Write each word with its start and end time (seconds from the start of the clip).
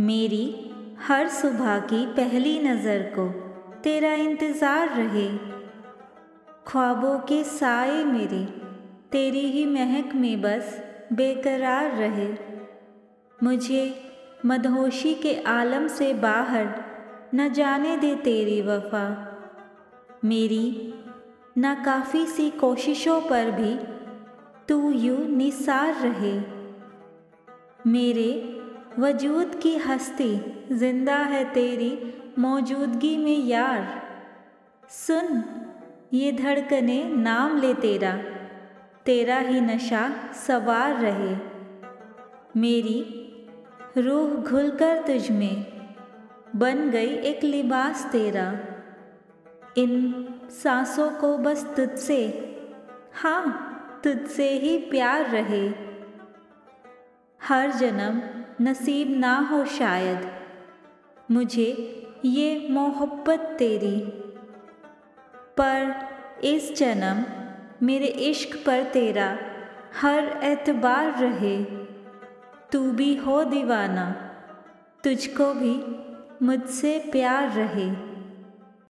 मेरी 0.00 0.72
हर 1.00 1.28
सुबह 1.28 1.78
की 1.78 2.04
पहली 2.06 2.58
नज़र 2.60 3.02
को 3.18 3.28
तेरा 3.82 4.12
इंतज़ार 4.12 4.88
रहे। 4.88 5.28
ख्वाबों 6.66 7.18
के 7.18 7.42
साए 7.44 8.04
मेरे, 8.04 8.44
तेरी 9.12 9.40
ही 9.40 9.64
महक 9.66 10.14
में 10.14 10.40
बस 10.42 10.76
बेकरार 11.12 11.90
रहे। 11.90 12.28
मुझे 13.42 13.84
मदहोशी 14.46 15.14
के 15.14 15.34
आलम 15.42 15.86
से 15.86 16.12
बाहर 16.14 16.68
न 17.34 17.48
जाने 17.52 17.96
दे 17.96 18.14
तेरी 18.14 18.60
वफा। 18.62 19.06
मेरी 20.24 20.94
नाकाफ़ी 21.58 22.26
सी 22.26 22.50
कोशिशों 22.50 23.20
पर 23.20 23.50
भी 23.50 23.74
तू 24.68 24.90
यूँ 24.90 25.26
निसार 25.28 25.94
रहे। 25.94 26.34
मेरे 27.90 28.30
वजूद 28.98 29.54
की 29.62 29.76
हस्ती 29.76 30.30
ज़िंदा 30.72 31.16
है 31.16 31.44
तेरी 31.44 32.14
मौजूदगी 32.38 33.16
में 33.16 33.38
यार। 33.38 34.02
सुन, 34.88 35.44
ये 36.12 36.32
धड़कने 36.32 37.04
नाम 37.04 37.60
ले 37.60 37.74
तेरा। 37.74 38.12
तेरा 39.06 39.38
ही 39.38 39.60
नशा 39.60 40.32
सवार 40.46 40.94
रहे। 40.94 41.36
मेरी 42.56 43.00
रूह 43.98 44.30
घुलकर 44.30 45.02
तुझ 45.06 45.30
में 45.30 45.66
बन 46.56 46.90
गई 46.90 47.14
एक 47.14 47.44
लिबास 47.44 48.08
तेरा। 48.12 48.58
इन 49.78 50.26
सांसों 50.50 51.10
को 51.10 51.38
बस 51.38 51.64
तुझसे 51.76 52.20
हाँ 53.14 54.00
तुझसे 54.04 54.48
ही 54.50 54.78
प्यार 54.78 55.24
रहे। 55.30 55.68
हर 57.48 57.70
जन्म 57.70 58.22
नसीब 58.64 59.18
ना 59.18 59.38
हो 59.38 59.64
शायद। 59.64 60.30
मुझे 61.30 61.66
ये 62.24 62.68
मोहब्बत 62.70 63.56
तेरी। 63.58 64.00
पर 65.60 66.08
इस 66.44 66.76
जन्म 66.76 67.24
मेरे 67.86 68.06
इश्क 68.06 68.56
पर 68.66 68.82
तेरा 68.82 69.38
हर 70.00 70.40
एतबार 70.44 71.18
रहे। 71.18 71.64
तू 72.72 72.90
भी 72.90 73.16
हो 73.16 73.44
दीवाना, 73.44 74.12
तुझको 75.04 75.54
भी 75.54 75.74
मुझसे 76.46 76.98
प्यार 77.12 77.50
रहे। 77.50 78.15